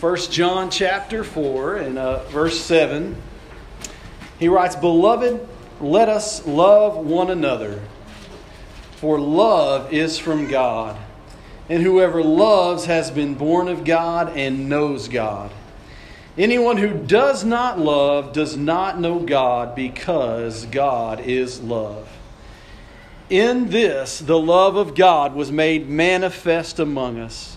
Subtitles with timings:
[0.00, 3.16] 1 John chapter 4 and uh, verse 7.
[4.38, 5.46] He writes, Beloved,
[5.80, 7.80] let us love one another,
[8.96, 10.96] for love is from God.
[11.68, 15.52] And whoever loves has been born of God and knows God.
[16.36, 22.08] Anyone who does not love does not know God because God is love.
[23.28, 27.56] In this, the love of God was made manifest among us,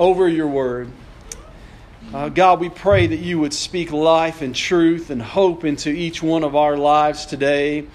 [0.00, 0.90] over your word.
[2.14, 6.22] Uh, God, we pray that you would speak life and truth and hope into each
[6.22, 7.86] one of our lives today,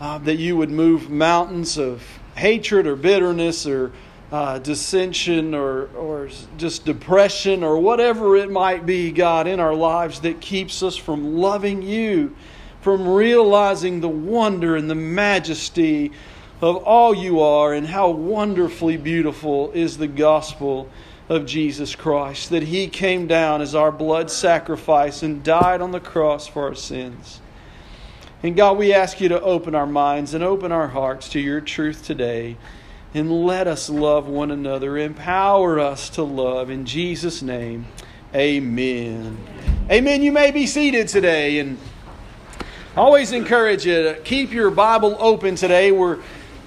[0.00, 2.04] uh, that you would move mountains of
[2.36, 3.90] hatred or bitterness or
[4.30, 10.20] uh, dissension or, or just depression or whatever it might be, God, in our lives
[10.20, 12.36] that keeps us from loving you,
[12.80, 16.12] from realizing the wonder and the majesty
[16.62, 20.88] of all you are and how wonderfully beautiful is the gospel
[21.30, 26.00] of Jesus Christ, that He came down as our blood sacrifice and died on the
[26.00, 27.40] cross for our sins.
[28.42, 31.60] And God, we ask you to open our minds and open our hearts to your
[31.60, 32.56] truth today.
[33.14, 34.98] And let us love one another.
[34.98, 36.68] Empower us to love.
[36.68, 37.86] In Jesus' name,
[38.34, 39.38] amen.
[39.88, 40.22] Amen.
[40.22, 41.60] You may be seated today.
[41.60, 41.78] And
[42.96, 45.92] always encourage you to keep your Bible open today.
[45.92, 46.18] We're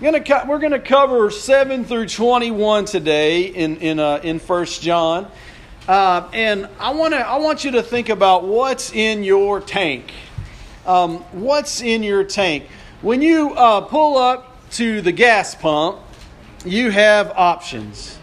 [0.04, 4.66] going to we're going to cover 7 through 21 today in in uh, in 1
[4.66, 5.32] John.
[5.88, 10.12] Uh, and I want to I want you to think about what's in your tank.
[10.86, 12.66] Um, what's in your tank?
[13.02, 16.00] When you uh, pull up to the gas pump,
[16.66, 18.20] you have options.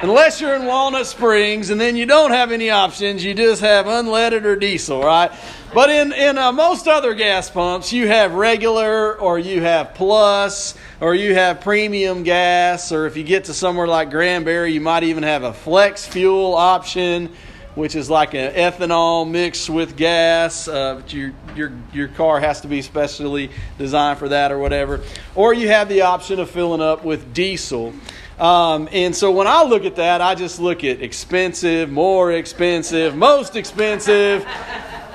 [0.00, 3.84] Unless you're in Walnut Springs and then you don't have any options, you just have
[3.84, 5.30] unleaded or diesel, right?
[5.74, 10.76] But in, in uh, most other gas pumps, you have regular or you have plus
[11.00, 15.02] or you have premium gas, or if you get to somewhere like Granbury, you might
[15.02, 17.30] even have a flex fuel option
[17.74, 20.68] which is like an ethanol mixed with gas.
[20.68, 25.00] Uh, your, your, your car has to be specially designed for that or whatever.
[25.34, 27.92] Or you have the option of filling up with diesel.
[28.38, 33.16] Um, and so when I look at that, I just look at expensive, more expensive,
[33.16, 34.46] most expensive.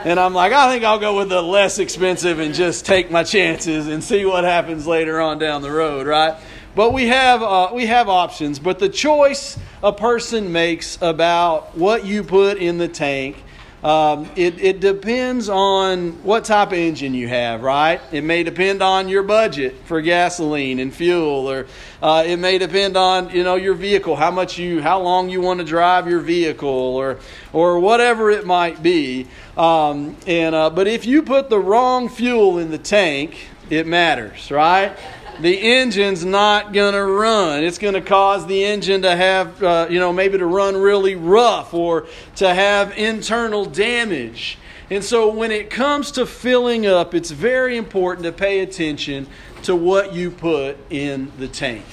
[0.05, 3.23] And I'm like, I think I'll go with the less expensive and just take my
[3.23, 6.37] chances and see what happens later on down the road, right?
[6.73, 8.59] But we have, uh, we have options.
[8.59, 13.43] But the choice a person makes about what you put in the tank,
[13.83, 18.01] um, it, it depends on what type of engine you have, right?
[18.11, 21.65] It may depend on your budget for gasoline and fuel, or
[22.01, 25.39] uh, it may depend on you know your vehicle, how much you, how long you
[25.39, 27.19] want to drive your vehicle, or
[27.53, 29.27] or whatever it might be.
[29.55, 34.51] Um, and uh, but if you put the wrong fuel in the tank, it matters,
[34.51, 34.97] right?
[35.41, 37.63] The engine's not going to run.
[37.63, 41.15] It's going to cause the engine to have, uh, you know, maybe to run really
[41.15, 42.07] rough or
[42.37, 44.57] to have internal damage.
[44.89, 49.27] And so when it comes to filling up, it's very important to pay attention
[49.63, 51.85] to what you put in the tank.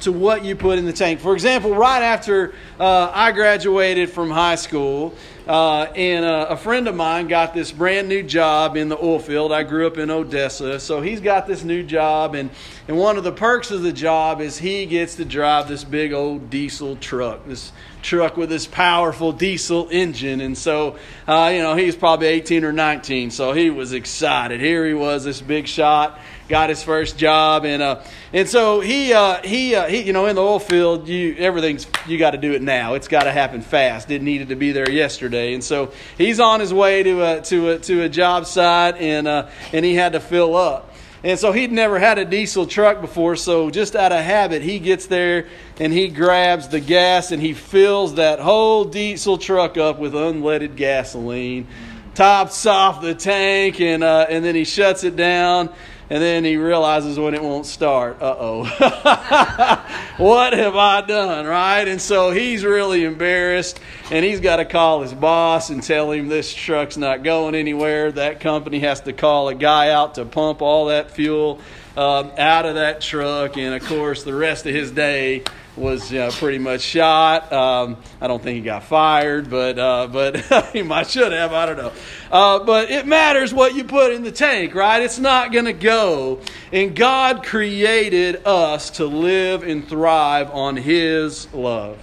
[0.00, 1.20] To what you put in the tank.
[1.20, 5.14] For example, right after uh, I graduated from high school,
[5.46, 9.18] uh, and uh, a friend of mine got this brand new job in the oil
[9.18, 9.52] field.
[9.52, 12.48] I grew up in Odessa, so he's got this new job, and,
[12.90, 16.12] and one of the perks of the job is he gets to drive this big
[16.12, 17.70] old diesel truck, this
[18.02, 20.40] truck with this powerful diesel engine.
[20.40, 20.98] And so,
[21.28, 24.60] uh, you know, he's probably 18 or 19, so he was excited.
[24.60, 26.18] Here he was, this big shot
[26.50, 28.02] got his first job, and uh,
[28.32, 31.86] and so he uh, he uh, he you know in the oil field, you everything's
[32.06, 32.94] you got to do it now.
[32.94, 34.10] It's got to happen fast.
[34.10, 37.70] It needed to be there yesterday, and so he's on his way to a to
[37.70, 40.89] a to a job site, and uh, and he had to fill up.
[41.22, 44.78] And so he'd never had a diesel truck before, so just out of habit, he
[44.78, 49.98] gets there and he grabs the gas and he fills that whole diesel truck up
[49.98, 51.66] with unleaded gasoline,
[52.14, 55.68] tops off the tank, and uh, and then he shuts it down
[56.10, 58.20] and then he realizes when it won't start.
[58.20, 58.64] Uh oh.
[60.16, 61.86] what have I done, right?
[61.86, 63.78] And so he's really embarrassed,
[64.10, 68.10] and he's got to call his boss and tell him this truck's not going anywhere.
[68.10, 71.60] That company has to call a guy out to pump all that fuel
[71.96, 75.42] um, out of that truck, and of course, the rest of his day
[75.76, 77.52] was uh, pretty much shot.
[77.52, 80.36] Um, I don't think he got fired, but uh, but
[80.72, 81.52] he might should have.
[81.52, 81.92] I don't know.
[82.30, 85.02] Uh, but it matters what you put in the tank, right?
[85.02, 86.40] It's not going to go.
[86.72, 91.98] And God created us to live and thrive on His love,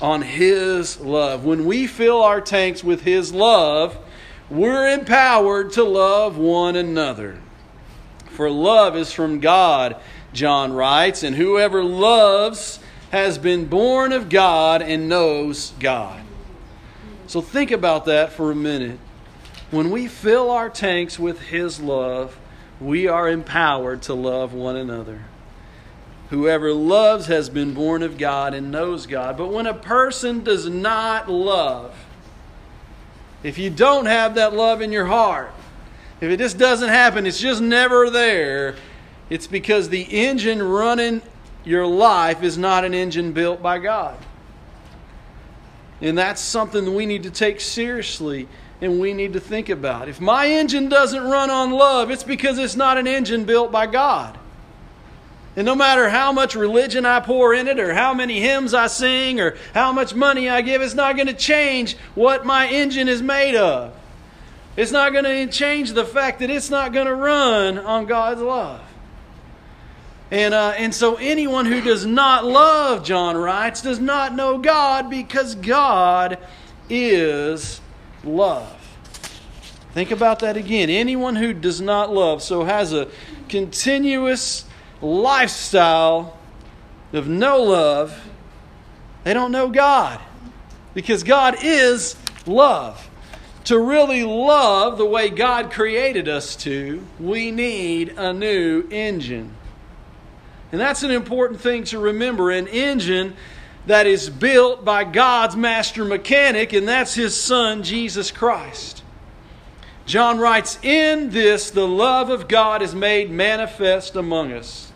[0.00, 1.44] on His love.
[1.44, 3.96] When we fill our tanks with His love,
[4.50, 7.40] we're empowered to love one another.
[8.34, 9.96] For love is from God,
[10.32, 16.20] John writes, and whoever loves has been born of God and knows God.
[17.28, 18.98] So think about that for a minute.
[19.70, 22.36] When we fill our tanks with His love,
[22.80, 25.22] we are empowered to love one another.
[26.30, 29.36] Whoever loves has been born of God and knows God.
[29.36, 31.94] But when a person does not love,
[33.44, 35.52] if you don't have that love in your heart,
[36.24, 38.76] if it just doesn't happen, it's just never there,
[39.30, 41.22] it's because the engine running
[41.64, 44.16] your life is not an engine built by God.
[46.00, 48.48] And that's something we need to take seriously
[48.80, 50.08] and we need to think about.
[50.08, 53.86] If my engine doesn't run on love, it's because it's not an engine built by
[53.86, 54.36] God.
[55.56, 58.88] And no matter how much religion I pour in it, or how many hymns I
[58.88, 63.08] sing, or how much money I give, it's not going to change what my engine
[63.08, 63.94] is made of.
[64.76, 68.40] It's not going to change the fact that it's not going to run on God's
[68.40, 68.80] love.
[70.30, 75.08] And, uh, and so anyone who does not love, John writes, does not know God
[75.08, 76.38] because God
[76.88, 77.80] is
[78.24, 78.80] love.
[79.92, 80.90] Think about that again.
[80.90, 83.08] Anyone who does not love, so has a
[83.48, 84.64] continuous
[85.00, 86.36] lifestyle
[87.12, 88.28] of no love,
[89.22, 90.20] they don't know God
[90.94, 93.08] because God is love.
[93.64, 99.52] To really love the way God created us to, we need a new engine.
[100.70, 102.50] And that's an important thing to remember.
[102.50, 103.34] An engine
[103.86, 109.02] that is built by God's master mechanic, and that's his son, Jesus Christ.
[110.06, 114.92] John writes, In this the love of God is made manifest among us,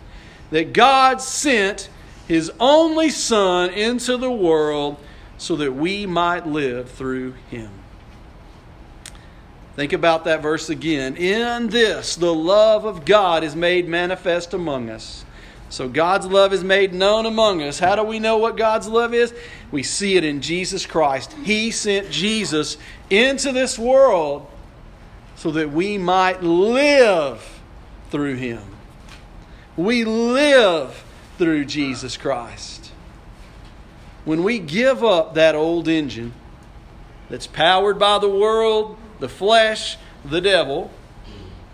[0.51, 1.89] that God sent
[2.27, 4.99] his only Son into the world
[5.39, 7.71] so that we might live through him.
[9.79, 11.17] Think about that verse again.
[11.17, 15.25] In this the love of God is made manifest among us
[15.71, 17.79] so God's love is made known among us.
[17.79, 19.35] How do we know what God's love is?
[19.71, 21.33] We see it in Jesus Christ.
[21.45, 22.79] He sent Jesus
[23.11, 24.47] into this world
[25.37, 27.61] so that we might live
[28.11, 28.63] through him.
[29.77, 31.05] We live
[31.37, 32.91] through Jesus Christ.
[34.25, 36.33] When we give up that old engine
[37.29, 40.91] that's powered by the world, the flesh, the devil,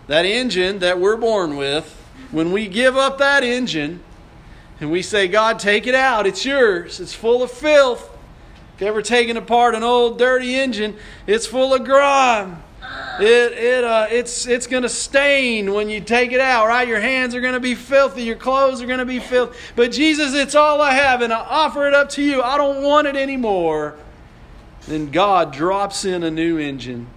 [0.07, 2.01] that engine that we're born with,
[2.31, 4.01] when we give up that engine
[4.79, 8.11] and we say, God, take it out, it's yours, it's full of filth.
[8.75, 10.97] If you ever taken apart an old dirty engine,
[11.27, 12.61] it's full of grime.
[13.19, 16.85] It, it, uh, it's it's going to stain when you take it out, right?
[16.85, 19.57] Your hands are going to be filthy, your clothes are going to be filthy.
[19.75, 22.41] But Jesus, it's all I have, and I offer it up to you.
[22.41, 23.95] I don't want it anymore.
[24.81, 27.07] Then God drops in a new engine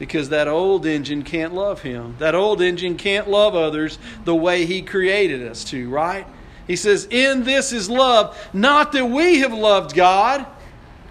[0.00, 2.16] because that old engine can't love him.
[2.18, 6.26] That old engine can't love others the way he created us to, right?
[6.66, 10.46] He says, In this is love, not that we have loved God.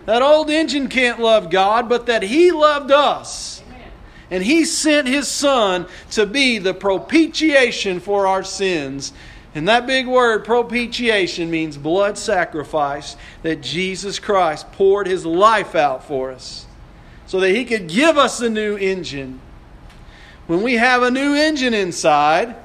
[0.07, 3.61] That old engine can't love God, but that he loved us.
[4.31, 9.13] And he sent his son to be the propitiation for our sins.
[9.53, 16.03] And that big word, propitiation, means blood sacrifice that Jesus Christ poured his life out
[16.03, 16.65] for us
[17.29, 19.39] so that He could give us a new engine.
[20.47, 22.55] When we have a new engine inside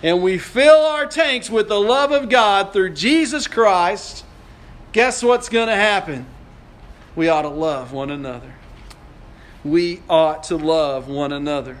[0.00, 4.24] and we fill our tanks with the love of God through Jesus Christ,
[4.92, 6.24] guess what's going to happen?
[7.16, 8.54] We ought to love one another.
[9.64, 11.76] We ought to love one another.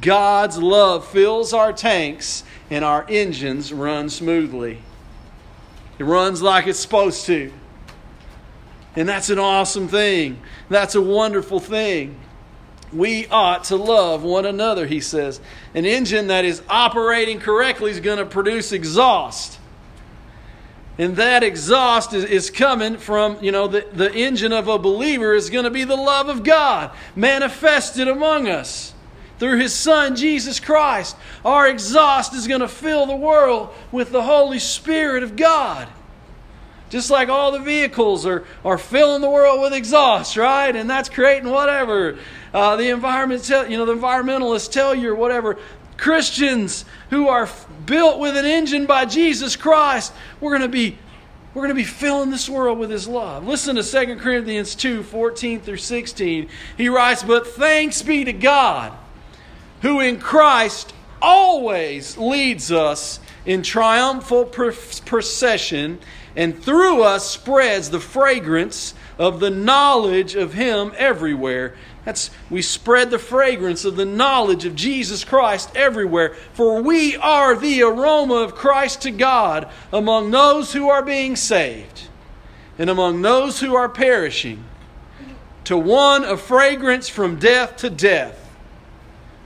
[0.00, 4.82] God's love fills our tanks and our engines run smoothly.
[5.98, 7.52] It runs like it's supposed to.
[8.96, 10.40] And that's an awesome thing.
[10.70, 12.18] That's a wonderful thing.
[12.92, 15.40] We ought to love one another, he says.
[15.74, 19.58] An engine that is operating correctly is going to produce exhaust.
[20.98, 25.34] And that exhaust is, is coming from, you know, the, the engine of a believer
[25.34, 28.94] is going to be the love of God manifested among us
[29.38, 31.16] through his son Jesus Christ.
[31.44, 35.86] Our exhaust is going to fill the world with the Holy Spirit of God.
[36.88, 40.74] Just like all the vehicles are, are filling the world with exhaust, right?
[40.74, 42.18] And that's creating whatever.
[42.54, 45.58] Uh, the environment tell, you know, the environmentalists tell you or whatever.
[45.96, 47.48] Christians who are
[47.86, 50.98] built with an engine by Jesus Christ, we're going to be
[51.54, 53.46] We're going to be filling this world with His love.
[53.46, 56.48] Listen to 2 Corinthians 2 14 through 16.
[56.76, 58.92] He writes, But thanks be to God,
[59.82, 65.98] who in Christ always leads us in triumphal procession
[66.36, 71.74] and through us spreads the fragrance of the knowledge of Him everywhere.
[72.04, 76.34] That's we spread the fragrance of the knowledge of Jesus Christ everywhere.
[76.52, 82.02] For we are the aroma of Christ to God among those who are being saved
[82.78, 84.62] and among those who are perishing.
[85.64, 88.54] To one a fragrance from death to death,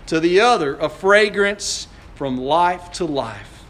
[0.07, 3.65] to the other a fragrance from life to life.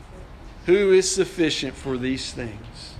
[0.67, 2.95] Who is sufficient for these things?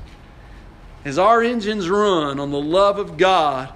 [1.05, 3.73] As our engines run on the love of God,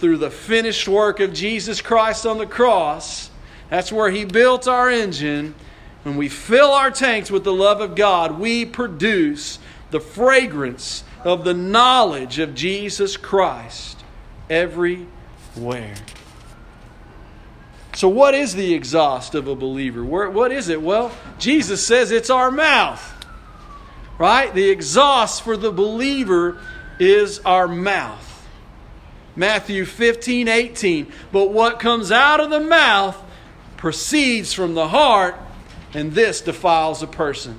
[0.00, 3.30] through the finished work of Jesus Christ on the cross.
[3.68, 5.54] That's where He built our engine.
[6.02, 9.58] When we fill our tanks with the love of God, we produce
[9.90, 14.02] the fragrance of the knowledge of Jesus Christ
[14.48, 15.96] everywhere.
[17.94, 20.02] So, what is the exhaust of a believer?
[20.02, 20.80] What is it?
[20.80, 23.19] Well, Jesus says it's our mouth,
[24.20, 24.52] right?
[24.52, 26.60] The exhaust for the believer
[27.00, 28.46] is our mouth.
[29.34, 31.10] Matthew 15, 18.
[31.32, 33.16] But what comes out of the mouth
[33.78, 35.36] proceeds from the heart,
[35.94, 37.58] and this defiles a person.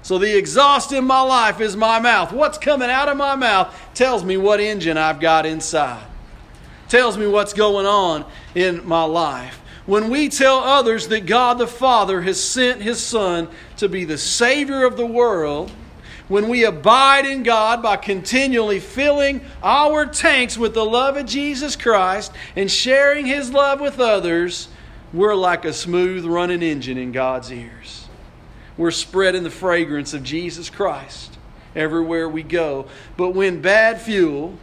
[0.00, 2.32] So the exhaust in my life is my mouth.
[2.32, 6.06] What's coming out of my mouth tells me what engine I've got inside.
[6.88, 9.60] Tells me what's going on in my life.
[9.86, 14.16] When we tell others that God the Father has sent his son to be the
[14.16, 15.70] savior of the world,
[16.28, 21.76] when we abide in God by continually filling our tanks with the love of Jesus
[21.76, 24.68] Christ and sharing His love with others,
[25.12, 28.08] we're like a smooth running engine in God's ears.
[28.78, 31.36] We're spreading the fragrance of Jesus Christ
[31.76, 32.86] everywhere we go.
[33.18, 34.58] But when bad fuel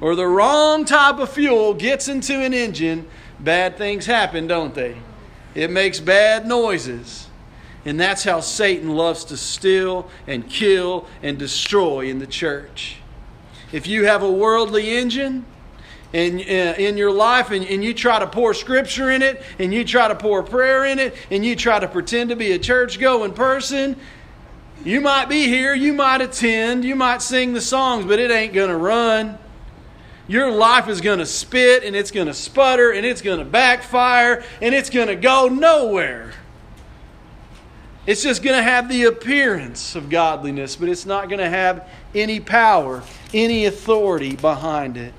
[0.00, 3.06] or the wrong type of fuel gets into an engine,
[3.40, 4.96] bad things happen, don't they?
[5.54, 7.28] It makes bad noises.
[7.84, 12.96] And that's how Satan loves to steal and kill and destroy in the church.
[13.72, 15.44] If you have a worldly engine,
[16.14, 19.74] in, uh, in your life and, and you try to pour scripture in it and
[19.74, 22.58] you try to pour prayer in it and you try to pretend to be a
[22.58, 23.96] church going person,
[24.84, 28.52] you might be here, you might attend, you might sing the songs, but it ain't
[28.68, 29.38] to run.
[30.26, 33.44] Your life is going to spit and it's going to sputter and it's going to
[33.44, 36.32] backfire and it's going to go nowhere.
[38.06, 41.88] It's just going to have the appearance of godliness, but it's not going to have
[42.14, 43.02] any power,
[43.32, 45.14] any authority behind it.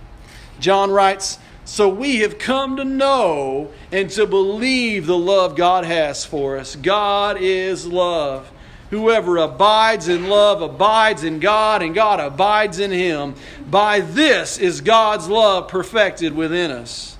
[0.59, 6.25] John writes, So we have come to know and to believe the love God has
[6.25, 6.75] for us.
[6.75, 8.51] God is love.
[8.91, 13.35] Whoever abides in love abides in God, and God abides in him.
[13.69, 17.17] By this is God's love perfected within us,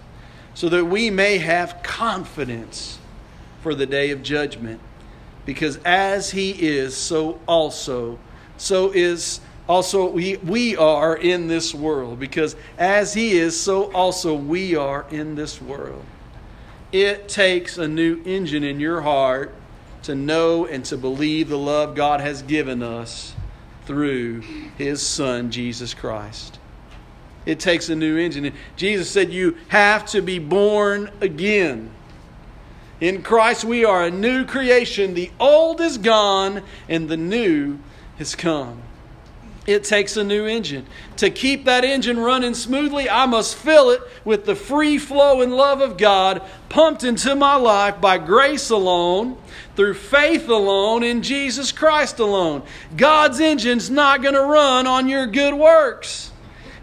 [0.53, 2.99] so that we may have confidence
[3.61, 4.79] for the day of judgment
[5.45, 8.17] because as he is, so also,
[8.57, 12.19] so is also we, we are in this world.
[12.19, 16.03] Because as he is, so also we are in this world.
[16.91, 19.53] It takes a new engine in your heart
[20.05, 23.33] to know and to believe the love God has given us
[23.85, 24.41] through
[24.77, 26.59] his son, Jesus Christ.
[27.45, 28.53] It takes a new engine.
[28.75, 31.91] Jesus said, You have to be born again.
[33.01, 35.13] In Christ, we are a new creation.
[35.13, 37.79] The old is gone and the new
[38.17, 38.81] has come.
[39.65, 40.85] It takes a new engine.
[41.17, 45.55] To keep that engine running smoothly, I must fill it with the free flow and
[45.55, 49.37] love of God pumped into my life by grace alone,
[49.75, 52.61] through faith alone, in Jesus Christ alone.
[52.95, 56.31] God's engine's not going to run on your good works,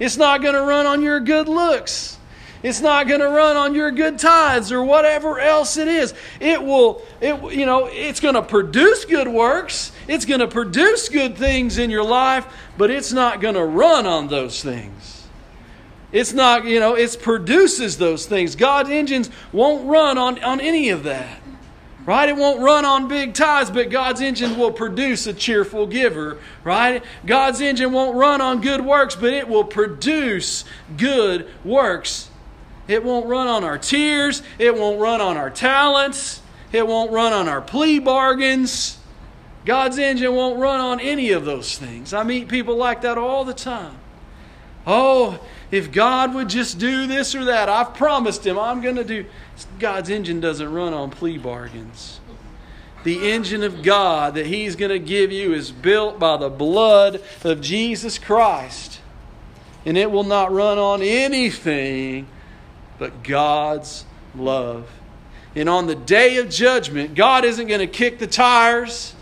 [0.00, 2.18] it's not going to run on your good looks.
[2.62, 6.14] It's not going to run on your good tithes or whatever else it is.
[6.38, 9.91] It will, it, you know, it's going to produce good works.
[10.08, 14.06] It's going to produce good things in your life, but it's not going to run
[14.06, 15.26] on those things.
[16.10, 18.56] It's not, you know, it produces those things.
[18.56, 21.40] God's engines won't run on, on any of that.
[22.04, 22.28] Right?
[22.28, 26.38] It won't run on big tithes, but God's engine will produce a cheerful giver.
[26.64, 27.02] Right?
[27.24, 30.64] God's engine won't run on good works, but it will produce
[30.96, 32.28] good works
[32.88, 34.42] it won't run on our tears.
[34.58, 36.42] It won't run on our talents.
[36.72, 38.98] It won't run on our plea bargains.
[39.64, 42.12] God's engine won't run on any of those things.
[42.12, 43.96] I meet people like that all the time.
[44.86, 45.38] Oh,
[45.70, 49.24] if God would just do this or that, I've promised Him I'm going to do.
[49.78, 52.18] God's engine doesn't run on plea bargains.
[53.04, 57.20] the engine of God that He's going to give you is built by the blood
[57.44, 59.00] of Jesus Christ.
[59.84, 62.28] And it will not run on anything
[62.98, 64.04] but God's
[64.34, 64.88] love.
[65.56, 69.14] And on the day of judgment, God isn't going to kick the tires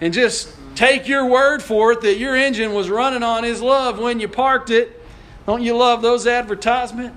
[0.00, 3.98] and just take your word for it that your engine was running on His love
[3.98, 5.00] when you parked it.
[5.46, 7.16] Don't you love those advertisements?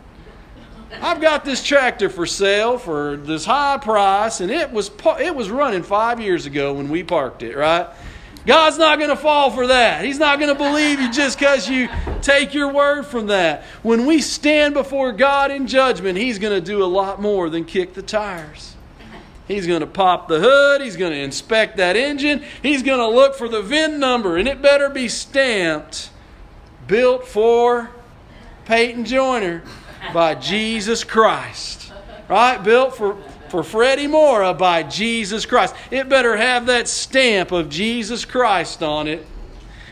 [1.01, 5.49] I've got this tractor for sale for this high price, and it was it was
[5.49, 7.55] running five years ago when we parked it.
[7.55, 7.87] Right?
[8.45, 10.05] God's not going to fall for that.
[10.05, 11.89] He's not going to believe you just because you
[12.21, 13.65] take your word from that.
[13.83, 17.65] When we stand before God in judgment, He's going to do a lot more than
[17.65, 18.76] kick the tires.
[19.47, 20.81] He's going to pop the hood.
[20.81, 22.43] He's going to inspect that engine.
[22.61, 26.09] He's going to look for the VIN number, and it better be stamped,
[26.85, 27.89] built for
[28.65, 29.63] Peyton Joyner
[30.13, 31.93] by Jesus Christ.
[32.27, 32.61] Right?
[32.61, 33.15] Built for,
[33.47, 35.73] for Freddie Mora by Jesus Christ.
[35.91, 39.25] It better have that stamp of Jesus Christ on it.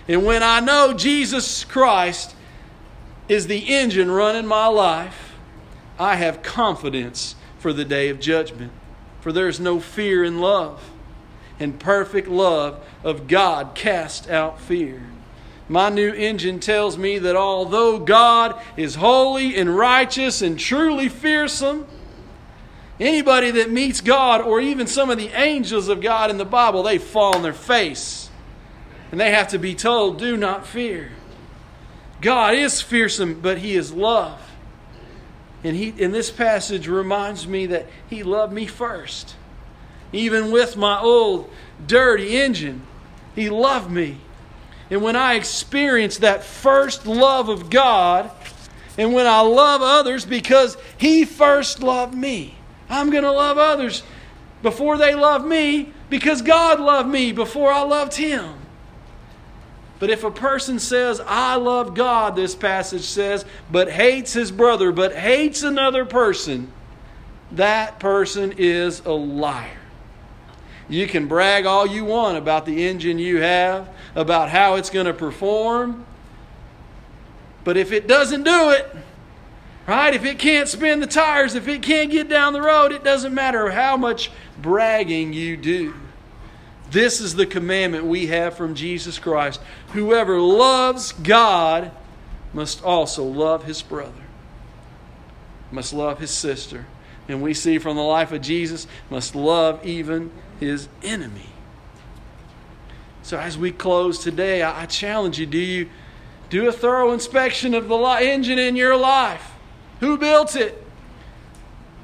[0.09, 2.35] And when I know Jesus Christ
[3.29, 5.33] is the engine running my life,
[5.97, 8.73] I have confidence for the day of judgment.
[9.25, 10.87] For there is no fear in love,
[11.59, 15.01] and perfect love of God casts out fear.
[15.67, 21.87] My new engine tells me that although God is holy and righteous and truly fearsome,
[22.99, 26.83] anybody that meets God or even some of the angels of God in the Bible,
[26.83, 28.29] they fall on their face.
[29.09, 31.13] And they have to be told, do not fear.
[32.21, 34.39] God is fearsome, but He is love.
[35.65, 39.35] And he, in this passage reminds me that He loved me first.
[40.13, 41.49] Even with my old,
[41.87, 42.83] dirty engine,
[43.33, 44.17] He loved me.
[44.91, 48.29] And when I experience that first love of God,
[48.95, 52.53] and when I love others because He first loved me,
[52.87, 54.03] I'm going to love others
[54.61, 58.53] before they love me because God loved me before I loved Him.
[59.97, 64.91] But if a person says, I love God, this passage says, but hates his brother,
[64.91, 66.71] but hates another person,
[67.53, 69.79] that person is a liar.
[70.89, 75.07] You can brag all you want about the engine you have, about how it's going
[75.07, 76.05] to perform.
[77.63, 78.95] But if it doesn't do it,
[79.87, 83.03] right, if it can't spin the tires, if it can't get down the road, it
[83.03, 84.29] doesn't matter how much
[84.61, 85.93] bragging you do.
[86.91, 89.59] This is the commandment we have from Jesus Christ.
[89.93, 91.91] Whoever loves God
[92.53, 94.11] must also love his brother,
[95.71, 96.85] must love his sister.
[97.27, 101.49] And we see from the life of Jesus, must love even his enemy.
[103.23, 105.89] So as we close today, I challenge you do you
[106.51, 109.51] do a thorough inspection of the engine in your life?
[109.99, 110.81] Who built it?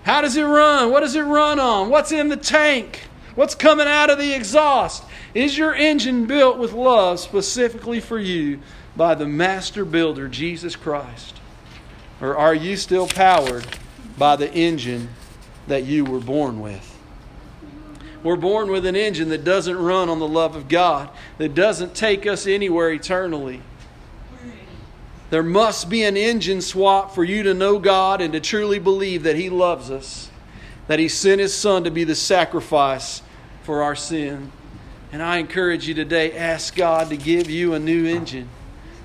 [0.03, 0.91] How does it run?
[0.91, 1.89] What does it run on?
[1.89, 3.07] What's in the tank?
[3.35, 5.03] What's coming out of the exhaust?
[5.33, 8.59] Is your engine built with love specifically for you
[8.95, 11.35] by the master builder, Jesus Christ?
[12.19, 13.65] Or are you still powered
[14.17, 15.09] by the engine
[15.67, 16.87] that you were born with?
[18.23, 21.95] We're born with an engine that doesn't run on the love of God, that doesn't
[21.95, 23.61] take us anywhere eternally.
[25.31, 29.23] There must be an engine swap for you to know God and to truly believe
[29.23, 30.29] that He loves us,
[30.87, 33.21] that He sent His Son to be the sacrifice
[33.63, 34.51] for our sin.
[35.11, 38.49] And I encourage you today ask God to give you a new engine.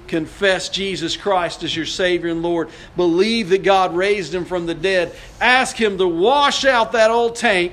[0.06, 2.70] Confess Jesus Christ as your Savior and Lord.
[2.96, 5.14] Believe that God raised Him from the dead.
[5.40, 7.72] Ask Him to wash out that old tank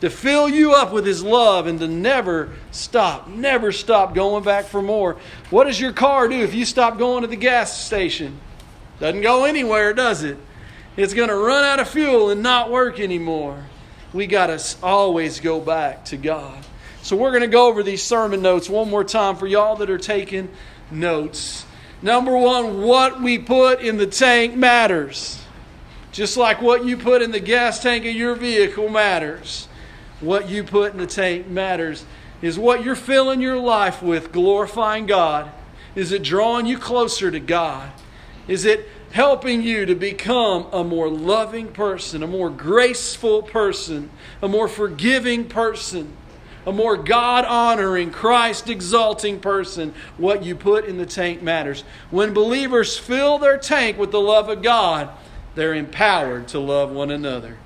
[0.00, 4.66] to fill you up with His love and to never stop, never stop going back
[4.66, 5.16] for more.
[5.50, 8.38] What does your car do if you stop going to the gas station?
[9.00, 10.36] Doesn't go anywhere, does it?
[10.96, 13.64] It's going to run out of fuel and not work anymore.
[14.12, 16.64] We got to always go back to God.
[17.02, 19.90] So we're going to go over these sermon notes one more time for y'all that
[19.90, 20.48] are taking
[20.90, 21.64] notes.
[22.02, 25.42] Number one, what we put in the tank matters.
[26.12, 29.68] Just like what you put in the gas tank of your vehicle matters
[30.20, 32.04] what you put in the tank matters.
[32.42, 35.50] Is what you're filling your life with glorifying God?
[35.94, 37.90] Is it drawing you closer to God?
[38.46, 44.10] Is it helping you to become a more loving person, a more graceful person,
[44.42, 46.14] a more forgiving person,
[46.66, 49.94] a more God honoring, Christ exalting person?
[50.18, 51.82] What you put in the tank matters.
[52.10, 55.08] When believers fill their tank with the love of God,
[55.54, 57.56] they're empowered to love one another.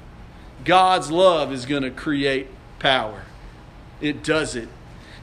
[0.64, 2.46] God's love is going to create
[2.78, 3.24] power.
[4.00, 4.68] It does it.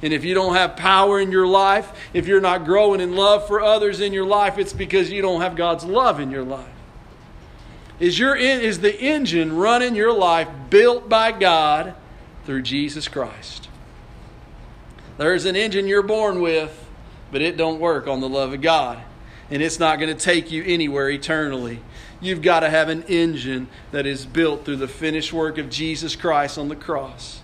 [0.01, 3.47] And if you don't have power in your life, if you're not growing in love
[3.47, 6.69] for others in your life, it's because you don't have God's love in your life.
[7.99, 11.95] Is, your, is the engine running your life built by God
[12.45, 13.67] through Jesus Christ.
[15.17, 16.86] There's an engine you're born with,
[17.31, 18.99] but it don't work on the love of God.
[19.49, 21.79] And it's not going to take you anywhere eternally.
[22.21, 26.15] You've got to have an engine that is built through the finished work of Jesus
[26.15, 27.41] Christ on the cross.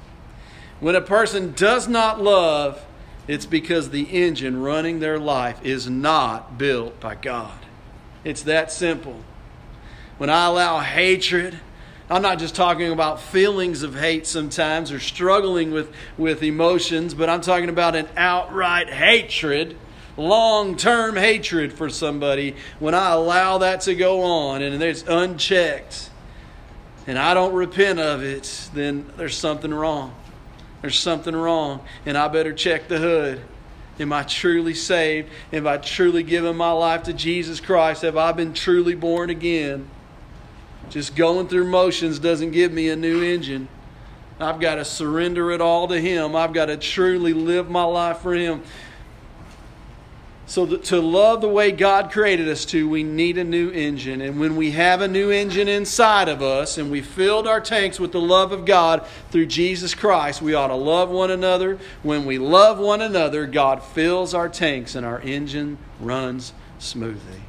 [0.83, 2.85] When a person does not love,
[3.25, 7.57] it's because the engine running their life is not built by God.
[8.25, 9.21] It's that simple.
[10.17, 11.57] When I allow hatred,
[12.09, 17.29] I'm not just talking about feelings of hate sometimes or struggling with, with emotions, but
[17.29, 19.77] I'm talking about an outright hatred,
[20.17, 22.57] long term hatred for somebody.
[22.79, 26.09] When I allow that to go on and it's unchecked
[27.07, 30.13] and I don't repent of it, then there's something wrong.
[30.83, 33.39] There's something wrong, and I better check the hood.
[34.01, 35.29] Am I truly saved?
[35.53, 38.01] Have I truly given my life to Jesus Christ?
[38.01, 39.89] Have I been truly born again?
[40.89, 43.69] Just going through motions doesn't give me a new engine.
[44.41, 46.35] I've got to surrender it all to Him.
[46.35, 48.61] I've got to truly live my life for Him.
[50.45, 54.19] So, to love the way God created us to, we need a new engine.
[54.19, 57.97] And when we have a new engine inside of us and we filled our tanks
[57.97, 61.79] with the love of God through Jesus Christ, we ought to love one another.
[62.03, 67.41] When we love one another, God fills our tanks and our engine runs smoothly.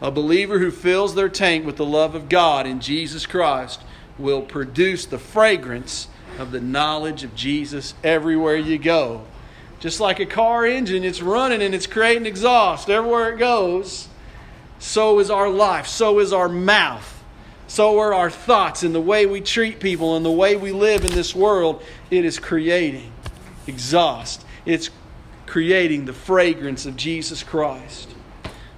[0.00, 3.82] A believer who fills their tank with the love of God in Jesus Christ
[4.18, 9.26] will produce the fragrance of the knowledge of Jesus everywhere you go
[9.82, 14.06] just like a car engine, it's running and it's creating exhaust everywhere it goes.
[14.78, 17.24] So is our life, so is our mouth,
[17.66, 21.04] so are our thoughts and the way we treat people and the way we live
[21.04, 21.82] in this world.
[22.12, 23.12] It is creating
[23.66, 24.88] exhaust, it's
[25.46, 28.08] creating the fragrance of Jesus Christ.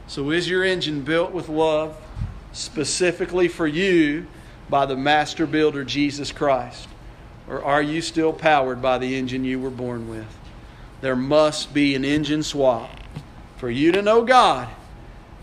[0.07, 2.01] So, is your engine built with love
[2.53, 4.27] specifically for you
[4.71, 6.89] by the master builder, Jesus Christ?
[7.47, 10.44] Or are you still powered by the engine you were born with?
[11.05, 12.89] There must be an engine swap.
[13.59, 14.71] For you to know God,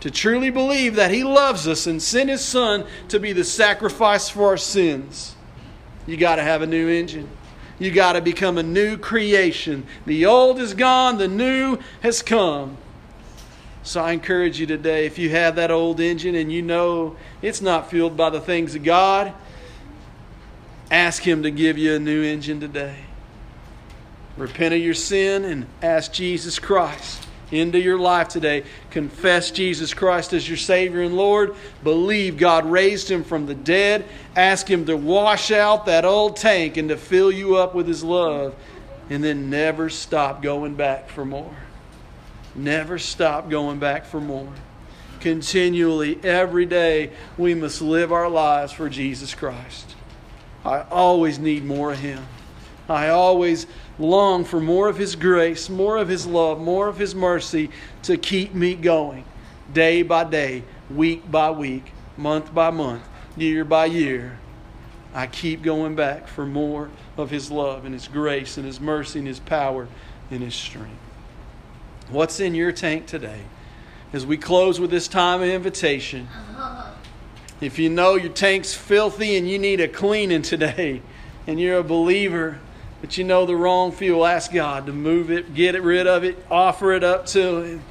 [0.00, 4.28] to truly believe that He loves us and sent His Son to be the sacrifice
[4.28, 5.36] for our sins,
[6.04, 7.28] you got to have a new engine.
[7.78, 9.86] You got to become a new creation.
[10.04, 12.76] The old is gone, the new has come.
[13.84, 17.60] So I encourage you today if you have that old engine and you know it's
[17.60, 19.32] not fueled by the things of God,
[20.90, 22.96] ask Him to give you a new engine today.
[24.36, 28.64] Repent of your sin and ask Jesus Christ into your life today.
[28.90, 31.54] Confess Jesus Christ as your Savior and Lord.
[31.84, 34.06] Believe God raised him from the dead.
[34.34, 38.02] Ask him to wash out that old tank and to fill you up with his
[38.02, 38.54] love.
[39.10, 41.54] And then never stop going back for more.
[42.54, 44.52] Never stop going back for more.
[45.20, 49.94] Continually, every day, we must live our lives for Jesus Christ.
[50.64, 52.24] I always need more of him.
[52.88, 53.66] I always
[53.98, 57.70] long for more of His grace, more of His love, more of His mercy
[58.02, 59.24] to keep me going
[59.72, 63.02] day by day, week by week, month by month,
[63.36, 64.38] year by year.
[65.14, 69.18] I keep going back for more of His love and His grace and His mercy
[69.18, 69.88] and His power
[70.30, 71.00] and His strength.
[72.10, 73.42] What's in your tank today?
[74.12, 76.28] As we close with this time of invitation,
[77.60, 81.00] if you know your tank's filthy and you need a cleaning today,
[81.46, 82.60] and you're a believer,
[83.02, 86.22] but you know the wrong fuel, ask God to move it, get it rid of
[86.22, 87.82] it, offer it up to Him,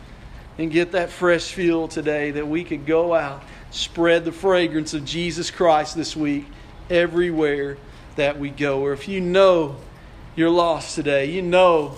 [0.58, 5.04] and get that fresh fuel today that we could go out, spread the fragrance of
[5.04, 6.46] Jesus Christ this week
[6.90, 7.78] everywhere
[8.16, 8.80] that we go.
[8.80, 9.76] Or if you know
[10.38, 11.98] you're lost today, you know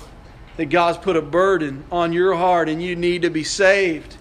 [0.57, 4.17] that God's put a burden on your heart and you need to be saved.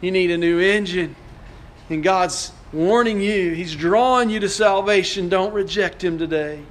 [0.00, 1.16] You need a new engine.
[1.88, 5.28] And God's warning you, He's drawing you to salvation.
[5.28, 6.62] Don't reject Him today.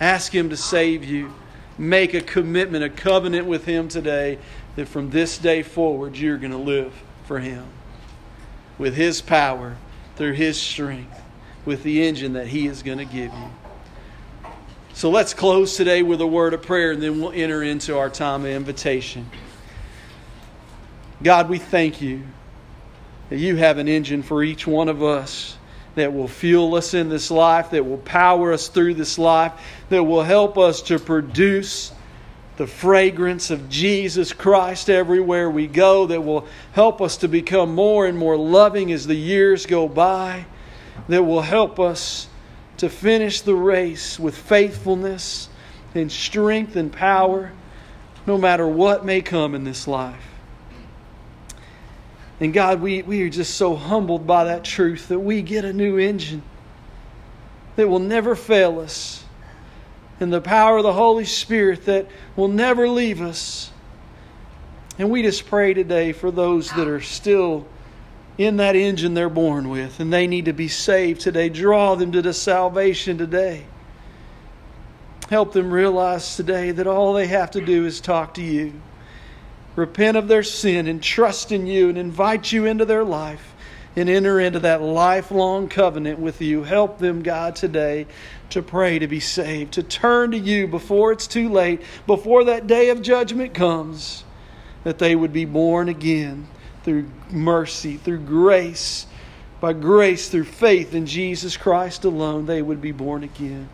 [0.00, 1.32] Ask Him to save you.
[1.78, 4.38] Make a commitment, a covenant with Him today
[4.76, 6.92] that from this day forward you're going to live
[7.26, 7.66] for Him
[8.78, 9.76] with His power,
[10.16, 11.20] through His strength,
[11.64, 13.50] with the engine that He is going to give you.
[14.94, 18.10] So let's close today with a word of prayer and then we'll enter into our
[18.10, 19.30] time of invitation.
[21.22, 22.22] God, we thank you
[23.28, 25.56] that you have an engine for each one of us
[26.00, 29.52] that will fuel us in this life, that will power us through this life,
[29.90, 31.92] that will help us to produce
[32.56, 38.06] the fragrance of Jesus Christ everywhere we go, that will help us to become more
[38.06, 40.46] and more loving as the years go by,
[41.08, 42.28] that will help us
[42.78, 45.50] to finish the race with faithfulness
[45.94, 47.52] and strength and power,
[48.26, 50.29] no matter what may come in this life.
[52.40, 55.72] And God, we, we are just so humbled by that truth that we get a
[55.72, 56.42] new engine
[57.76, 59.24] that will never fail us,
[60.18, 63.70] and the power of the Holy Spirit that will never leave us.
[64.98, 67.66] And we just pray today for those that are still
[68.36, 71.48] in that engine they're born with and they need to be saved today.
[71.48, 73.64] Draw them to the salvation today.
[75.28, 78.72] Help them realize today that all they have to do is talk to you,
[79.76, 83.54] repent of their sin, and trust in you, and invite you into their life
[83.96, 86.62] and enter into that lifelong covenant with you.
[86.62, 88.06] Help them, God, today
[88.50, 92.66] to pray to be saved, to turn to you before it's too late, before that
[92.66, 94.24] day of judgment comes,
[94.84, 96.46] that they would be born again
[96.84, 99.06] through mercy, through grace.
[99.60, 103.68] By grace, through faith in Jesus Christ alone, they would be born again.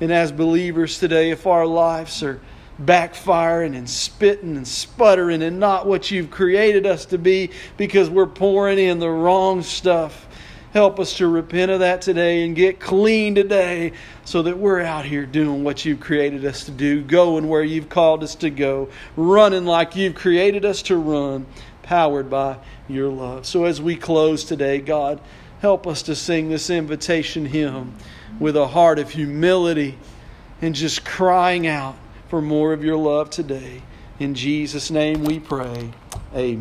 [0.00, 2.40] And as believers today, if our lives are
[2.80, 8.26] backfiring and spitting and sputtering and not what you've created us to be because we're
[8.26, 10.26] pouring in the wrong stuff,
[10.72, 13.92] help us to repent of that today and get clean today
[14.24, 17.88] so that we're out here doing what you've created us to do, going where you've
[17.88, 21.46] called us to go, running like you've created us to run,
[21.82, 22.56] powered by
[22.88, 23.44] your love.
[23.46, 25.20] So as we close today, God,
[25.60, 27.94] help us to sing this invitation hymn
[28.40, 29.98] with a heart of humility
[30.62, 31.96] and just crying out
[32.32, 33.82] for more of your love today.
[34.18, 35.90] In Jesus' name we pray.
[36.34, 36.60] Amen.